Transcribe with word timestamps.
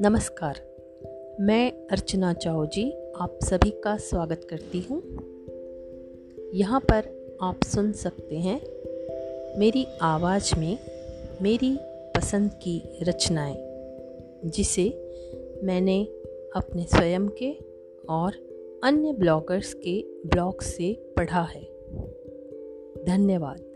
नमस्कार, 0.00 0.54
मैं 1.40 1.88
अर्चना 1.88 2.32
चाओ 2.32 2.66
जी 2.66 2.90
आप 3.20 3.38
सभी 3.44 3.70
का 3.70 3.96
स्वागत 3.96 4.46
करती 4.50 4.80
हूँ। 4.80 5.02
यहाँ 6.54 6.80
पर 6.80 7.36
आप 7.42 7.62
सुन 7.64 7.92
सकते 7.92 8.38
हैं 8.38 8.60
मेरी 9.58 9.86
आवाज़ 10.02 10.58
में 10.58 10.78
मेरी 11.42 11.78
पसंद 12.16 12.50
की 12.52 12.98
रचनाएँ, 13.02 13.56
जिसे 14.44 14.88
मैंने 15.64 16.04
अपने 16.56 16.84
स्वयं 16.84 17.28
के 17.42 17.52
और 18.08 18.32
अन्य 18.84 19.12
ब्लॉगर्स 19.12 19.74
के 19.74 20.00
ब्लॉग 20.26 20.62
से 20.62 20.92
पढ़ा 21.16 21.42
है। 21.42 21.62
धन्यवाद। 23.04 23.73